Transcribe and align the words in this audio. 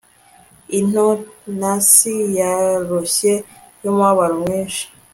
Intonasi 0.77 2.13
yoroshye 2.37 3.33
yumubabaro 3.83 4.33
mwinshi 4.43 4.83